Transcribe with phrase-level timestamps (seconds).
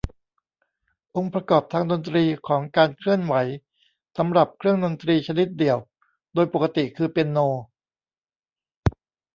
[1.15, 3.35] องค์ประกอบทางดนตรีของการเคลื่อนไหว
[4.17, 5.77] สำหรับเครื่องดนตรีชนิดเดี่ยว
[6.33, 7.39] โดยปกติคือเปียโน